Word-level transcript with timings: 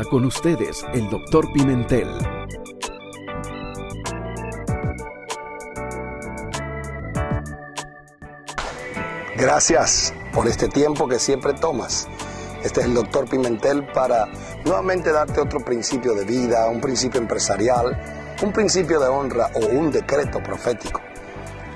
con 0.00 0.24
ustedes 0.24 0.84
el 0.94 1.08
doctor 1.10 1.52
Pimentel. 1.52 2.08
Gracias 9.36 10.14
por 10.32 10.48
este 10.48 10.68
tiempo 10.68 11.06
que 11.06 11.18
siempre 11.18 11.52
tomas. 11.52 12.08
Este 12.64 12.80
es 12.80 12.86
el 12.86 12.94
doctor 12.94 13.28
Pimentel 13.28 13.86
para 13.92 14.28
nuevamente 14.64 15.12
darte 15.12 15.40
otro 15.40 15.60
principio 15.60 16.14
de 16.14 16.24
vida, 16.24 16.68
un 16.68 16.80
principio 16.80 17.20
empresarial, 17.20 18.34
un 18.42 18.50
principio 18.50 18.98
de 18.98 19.08
honra 19.08 19.50
o 19.54 19.66
un 19.66 19.90
decreto 19.90 20.42
profético. 20.42 21.02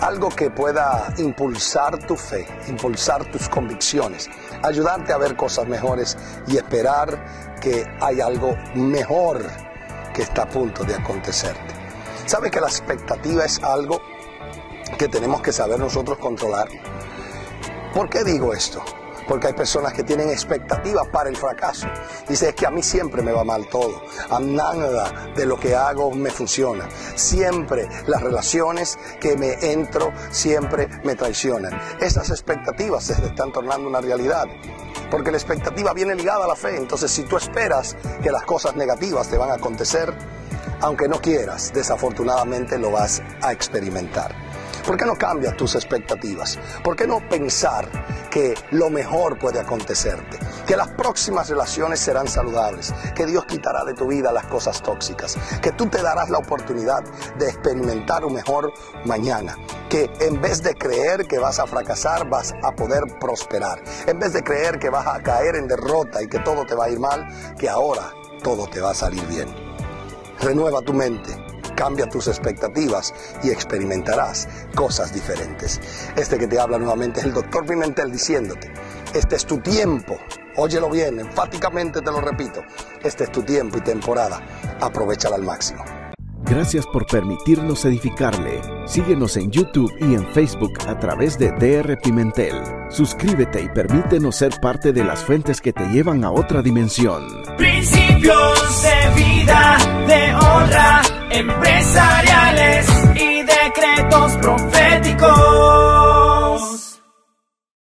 Algo 0.00 0.28
que 0.28 0.50
pueda 0.50 1.12
impulsar 1.18 1.98
tu 2.06 2.16
fe, 2.16 2.46
impulsar 2.68 3.24
tus 3.30 3.48
convicciones, 3.48 4.28
ayudarte 4.62 5.12
a 5.12 5.18
ver 5.18 5.34
cosas 5.34 5.66
mejores 5.66 6.16
y 6.46 6.56
esperar 6.56 7.53
que 7.64 7.86
hay 7.98 8.20
algo 8.20 8.54
mejor 8.74 9.42
que 10.12 10.20
está 10.20 10.42
a 10.42 10.48
punto 10.48 10.84
de 10.84 10.94
acontecerte. 10.94 11.74
¿Sabe 12.26 12.50
que 12.50 12.60
la 12.60 12.66
expectativa 12.66 13.42
es 13.46 13.62
algo 13.62 14.02
que 14.98 15.08
tenemos 15.08 15.40
que 15.40 15.50
saber 15.50 15.78
nosotros 15.78 16.18
controlar? 16.18 16.68
¿Por 17.94 18.10
qué 18.10 18.22
digo 18.22 18.52
esto? 18.52 18.84
Porque 19.28 19.48
hay 19.48 19.52
personas 19.54 19.92
que 19.92 20.02
tienen 20.02 20.28
expectativas 20.30 21.08
para 21.08 21.28
el 21.28 21.36
fracaso. 21.36 21.86
Dice, 22.28 22.50
es 22.50 22.54
que 22.54 22.66
a 22.66 22.70
mí 22.70 22.82
siempre 22.82 23.22
me 23.22 23.32
va 23.32 23.44
mal 23.44 23.68
todo. 23.68 24.02
A 24.30 24.38
nada 24.40 25.32
de 25.34 25.46
lo 25.46 25.58
que 25.58 25.74
hago 25.74 26.10
me 26.10 26.30
funciona. 26.30 26.88
Siempre 27.14 27.88
las 28.06 28.22
relaciones 28.22 28.98
que 29.20 29.36
me 29.36 29.54
entro 29.72 30.12
siempre 30.30 30.88
me 31.04 31.14
traicionan. 31.14 31.78
Esas 32.00 32.30
expectativas 32.30 33.04
se 33.04 33.14
están 33.14 33.52
tornando 33.52 33.88
una 33.88 34.00
realidad. 34.00 34.44
Porque 35.10 35.30
la 35.30 35.36
expectativa 35.36 35.92
viene 35.92 36.14
ligada 36.14 36.44
a 36.44 36.48
la 36.48 36.56
fe. 36.56 36.76
Entonces, 36.76 37.10
si 37.10 37.22
tú 37.22 37.36
esperas 37.36 37.96
que 38.22 38.30
las 38.30 38.44
cosas 38.44 38.76
negativas 38.76 39.28
te 39.28 39.38
van 39.38 39.50
a 39.50 39.54
acontecer, 39.54 40.12
aunque 40.80 41.08
no 41.08 41.20
quieras, 41.20 41.72
desafortunadamente 41.72 42.78
lo 42.78 42.90
vas 42.90 43.22
a 43.40 43.52
experimentar. 43.52 44.34
¿Por 44.86 44.98
qué 44.98 45.06
no 45.06 45.16
cambias 45.16 45.56
tus 45.56 45.76
expectativas? 45.76 46.58
¿Por 46.82 46.94
qué 46.94 47.06
no 47.06 47.26
pensar 47.26 47.88
que 48.34 48.52
lo 48.72 48.90
mejor 48.90 49.38
puede 49.38 49.60
acontecerte? 49.60 50.40
Que 50.66 50.76
las 50.76 50.88
próximas 50.88 51.48
relaciones 51.48 52.00
serán 52.00 52.26
saludables, 52.26 52.92
que 53.14 53.26
Dios 53.26 53.44
quitará 53.44 53.84
de 53.84 53.94
tu 53.94 54.08
vida 54.08 54.32
las 54.32 54.46
cosas 54.46 54.82
tóxicas, 54.82 55.38
que 55.62 55.70
tú 55.70 55.86
te 55.86 56.02
darás 56.02 56.30
la 56.30 56.38
oportunidad 56.38 57.04
de 57.38 57.46
experimentar 57.46 58.24
un 58.24 58.32
mejor 58.32 58.72
mañana, 59.04 59.56
que 59.88 60.10
en 60.18 60.40
vez 60.40 60.64
de 60.64 60.74
creer 60.74 61.28
que 61.28 61.38
vas 61.38 61.60
a 61.60 61.68
fracasar, 61.68 62.28
vas 62.28 62.56
a 62.64 62.72
poder 62.72 63.04
prosperar, 63.20 63.80
en 64.08 64.18
vez 64.18 64.32
de 64.32 64.42
creer 64.42 64.80
que 64.80 64.90
vas 64.90 65.06
a 65.06 65.22
caer 65.22 65.54
en 65.54 65.68
derrota 65.68 66.20
y 66.20 66.26
que 66.26 66.40
todo 66.40 66.66
te 66.66 66.74
va 66.74 66.86
a 66.86 66.90
ir 66.90 66.98
mal, 66.98 67.28
que 67.56 67.68
ahora 67.68 68.12
todo 68.42 68.66
te 68.66 68.80
va 68.80 68.90
a 68.90 68.94
salir 68.94 69.24
bien. 69.28 69.46
Renueva 70.40 70.82
tu 70.82 70.92
mente 70.92 71.53
cambia 71.84 72.06
tus 72.06 72.28
expectativas 72.28 73.12
y 73.42 73.50
experimentarás 73.50 74.48
cosas 74.74 75.12
diferentes. 75.12 75.78
Este 76.16 76.38
que 76.38 76.46
te 76.46 76.58
habla 76.58 76.78
nuevamente 76.78 77.20
es 77.20 77.26
el 77.26 77.34
doctor 77.34 77.66
Pimentel 77.66 78.10
diciéndote, 78.10 78.72
este 79.12 79.36
es 79.36 79.44
tu 79.44 79.58
tiempo, 79.58 80.16
óyelo 80.56 80.88
bien, 80.88 81.20
enfáticamente 81.20 82.00
te 82.00 82.10
lo 82.10 82.22
repito, 82.22 82.62
este 83.02 83.24
es 83.24 83.32
tu 83.32 83.42
tiempo 83.42 83.76
y 83.76 83.82
temporada, 83.82 84.40
aprovechala 84.80 85.36
al 85.36 85.42
máximo. 85.42 85.84
Gracias 86.46 86.86
por 86.86 87.04
permitirnos 87.04 87.84
edificarle. 87.84 88.62
Síguenos 88.86 89.36
en 89.36 89.50
YouTube 89.50 89.92
y 90.00 90.14
en 90.14 90.26
Facebook 90.32 90.72
a 90.86 90.98
través 90.98 91.38
de 91.38 91.50
DR 91.52 91.98
Pimentel. 92.00 92.62
Suscríbete 92.88 93.60
y 93.60 93.68
permítenos 93.68 94.36
ser 94.36 94.58
parte 94.60 94.92
de 94.92 95.04
las 95.04 95.22
fuentes 95.22 95.60
que 95.60 95.74
te 95.74 95.86
llevan 95.88 96.24
a 96.24 96.30
otra 96.30 96.62
dimensión. 96.62 97.26
Principios 97.58 98.82
de 98.82 99.22
vida. 99.22 99.78
aos 104.24 104.36
profetas. 104.38 104.73